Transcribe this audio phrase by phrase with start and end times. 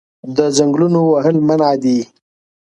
[0.35, 1.99] د ځنګلونو وهل منع دي